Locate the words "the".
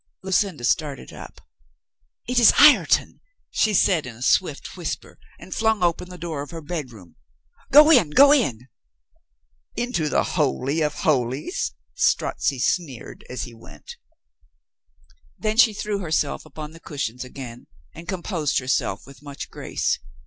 6.09-6.17, 10.09-10.23, 16.71-16.79